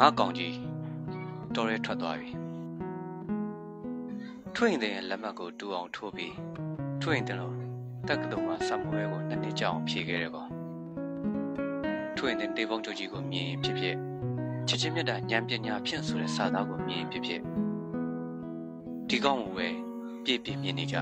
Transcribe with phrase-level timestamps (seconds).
[0.00, 0.56] ငါကောင်ကြီး
[1.54, 2.30] တော်ရဲထွက်သွားပြီ
[4.56, 6.34] ထွင်တဲ့လက်မှတ်ကိုတူအောင်ထိုးပြီး
[7.02, 7.56] ထွင်တယ်လို့
[8.08, 10.46] တက္ကသိုလ်မှာစမှုရဲကိုနှစ်နှစ်ကြာအောင်ဖြေခဲ့တယ်ကော
[12.18, 13.96] ထွင်တဲ့တေပုံချုပ်ကြီးကိုမြင်ရင်ဖြစ်ဖြစ်
[14.68, 17.40] ချစ်ချင်းမြတ်တာဉာဏ်ပညာဖြင့်ဆိုတဲ့စာသားကိုမြင်ရင်ဖြစ်ဖြစ်
[19.08, 19.68] ဒီကောင်ကိုပဲ
[20.24, 20.96] ပြည့်ပြည့်မြင်နေကြ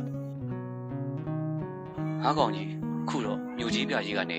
[2.22, 2.70] ငါကောင်ကြီး
[3.08, 4.38] ခုတော့မြို့ကြီးပြကြီးကနေ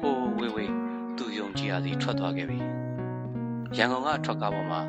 [0.00, 0.72] ဟိုးဝေးဝေး
[1.16, 2.58] သူယုံကြည်ရသည်ထွက်သွားခဲ့ပြီ
[3.76, 4.80] ရန်ကုန်ကထွက်ကားပေါ်မှာ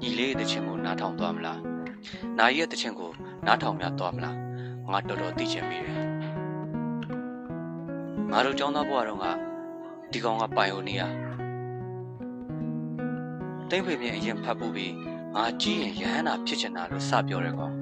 [0.00, 1.58] ညီလေးရဲ့တခြင်းကိုနားထောင်သွားမလား။
[2.38, 3.10] နာရီရဲ့တခြင်းကို
[3.46, 4.36] နားထောင်များသွားမလား။
[4.90, 6.00] ငါတော်တော်သိချင်မိတယ်။
[8.30, 9.26] ငါတို့ចောင်းသားဘွားတော်က
[10.12, 11.06] ဒီကောင်ကပိုင်ယိုနီယာ။
[13.70, 14.92] တိမ့်ဖေမြင်အရင်ဖတ်ဖို့ပြီး
[15.34, 17.74] ငါကြီးရင်ရဟန္တာဖြစ်ချင်တာလို့စပြောတယ်ကောင်။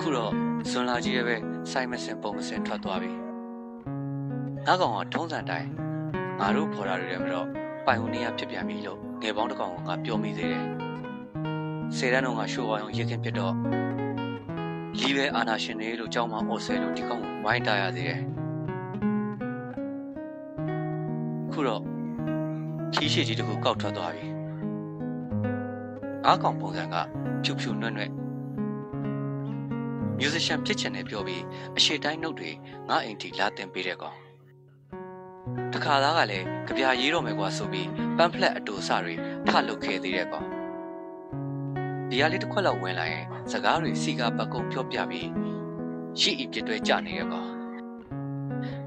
[0.00, 0.32] ခုတော့
[0.70, 1.36] ဇွန်လာကြီးရဲ့ပဲ
[1.72, 3.12] စိုင်းမစင်ပုံမစင်ထွက်သွားပြီ။
[4.66, 5.68] ငါကောင်ကထုံးစံတိုင်း
[6.40, 7.48] ငါတို့ဖော်တာတွေလည်းမတော့
[7.86, 10.64] ပိုင်ဝင်နေရဖြစ်ပြန်ပြီလို့ငယ်ပေါင်းတစ်ကောင်ကငါပြောမိသေးတယ်။
[11.96, 13.54] စေတန်းတော့ငါရှိုးဝိုင်းအောင်ရခင်ဖြစ်တော့
[14.98, 18.20] လီပဲအာနာရှင်တွေလို့ကြောင်းမအော်ဆဲလို့ဒီကောင်ကိုဝိုင်းတာရသေးတယ်။
[21.52, 21.82] ခုတော့
[22.94, 24.26] ခီးရှိကြီးတခုကောက်ထွက်သွားပြီ။
[26.26, 26.94] အားကောင်ပုံစံက
[27.44, 28.10] ဖြူဖြူနွဲ့နွဲ့
[30.20, 31.42] musician ဖြစ်ချင်တယ်ပြောပြီး
[31.76, 32.50] အရှိတိုင်းနှုတ်တွေ
[32.88, 34.16] ငါအိမ်ထိလာတင်ပေးတဲ့ကောင်
[35.72, 39.14] တခါသားကလည်းကြပြရေးတော့မယ်ကွာဆိုပြီးပမ်ဖလက်အတူအစတွေ
[39.48, 40.46] ထလုပ်ခဲ့သေးတဲ့ကောင်
[42.10, 45.28] ဒီရလေးတစ်ခွက်လောက်ဝင်လာရင်စကားတွေစီကပတ်ကုံပြောပြပြီး
[46.20, 47.50] ရှိဤပြစ်တွဲကြနေတဲ့ကောင်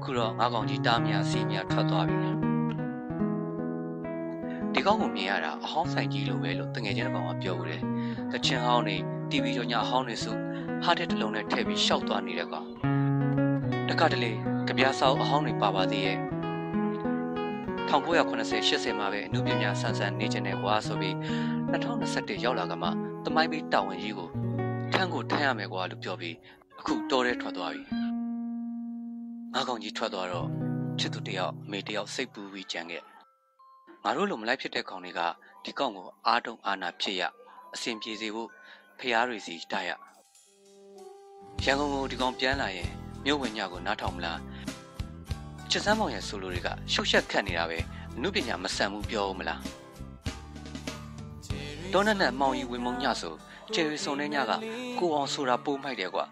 [0.02, 2.16] ခုတော့ငါကောင်ကြီးတားမြစီမြထွက်သွားပြီ
[4.74, 7.82] ဒီကောင်ကိုမြင်ရတာအဟောင်းဆိုင်ကြီးလိုပဲလို့တငယ်ချင်းတစ်ကောင်ကပြောဦးတယ်
[8.32, 8.96] တချင်ဟောင်းနေ
[9.30, 10.32] TV ကြောင့်ညအဟောင်းနေစု
[10.84, 12.66] ဟာတဲ့တစ်လုံးနဲ့ထည့်ပြီးရှောက်သွားနေတဲ့ကောင်
[13.88, 14.32] တခါတလေ
[14.66, 16.18] ကြပြဆောက်အဟောင်းတွေပါပါသေးရဲ့
[17.88, 21.14] 1980 80မှာပဲအမှုပညာဆန်းဆန်းနေကျင်တဲ့ကွာဆိုပြီး
[21.72, 22.88] 2021ရောက်လာကမှ
[23.24, 24.28] တမိုင်းပေးတာဝန်ကြီးကို
[24.92, 26.36] ထန်းကိုထမ်းရမယ်ကွာလို့ပြောပြီး
[26.78, 27.82] အခုတော်တဲ့ထွက်သွားပြီ
[29.54, 30.48] ငါကောင်ကြီးထွက်သွားတော့
[31.00, 33.02] ချစ်သူတယောက်အမေတယောက်စိတ်ပူပြီးကြံခဲ့
[34.04, 35.20] ငါတို့လိုမလိုက်ဖြစ်တဲ့ကောင်တွေက
[35.64, 37.22] ဒီကောင်ကိုအားတုံအာနာဖြစ်ရ
[37.74, 38.48] အစဉ်ပြေစေဖို့
[38.98, 39.90] ဖျားတွေစီတိုက်ရ
[41.68, 42.90] ရန်ကုန်ကိုဒီကောင်ပြန်လာရင်
[43.24, 44.38] မြို့ဝင်ညကိုနားထောင်မလား
[45.70, 47.78] ချစ်စမ်းမောင်ရဲ့ဆိုလိုတွေကရှုပ်ရှက်ခတ်နေတာပဲ
[48.14, 49.60] အမှုပညာမဆန်ဘူးပြောဦးမလား
[51.92, 53.34] တောနက်နဲ့မောင်ကြီးဝင်မုံညဆို
[53.74, 54.52] ချေရီစုံတဲ့ညက
[54.98, 56.24] ကိုအောင်ဆိုတာပိုးမိုက်တယ်ကွာ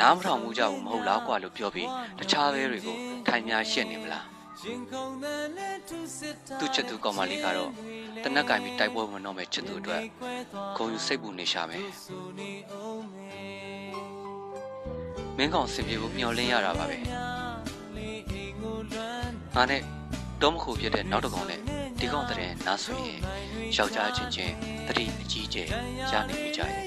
[0.00, 1.88] နားမထောင်မှုကြဘူးမဟုတ်လားကွာလို့ပြောပြီး
[2.18, 4.24] တခြားဘဲတွေကိုထိုင်များရှက်နေမလား
[6.60, 7.70] သူချစ်သူကောင်မလေးကတော့
[8.24, 10.02] တနက်ကင်ပြီးတိုက်ပွဲဝင်တော့မယ်ချစ်သူအတွက်
[10.76, 11.82] ဂုံယူစိတ်ပူနေရှာမယ်
[15.38, 16.98] မင်းကောင်စင်ပြေကိုမျောလင်းရတာပါပဲ
[19.54, 19.82] ငါနဲ့
[20.42, 21.60] တောမခုဖြစ်တဲ့နောက်တစ်ကောင်နဲ့
[22.00, 23.18] ဒီကောင်တဲ့နားဆိုရင်
[23.76, 24.54] ယောက်ျားချင်းချင်း
[24.88, 25.68] တတိအကြီးကျယ်
[26.12, 26.82] ရနေပြီကြရဲ့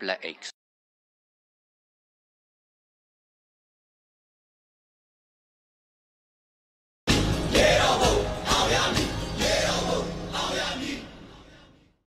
[0.00, 0.63] Black X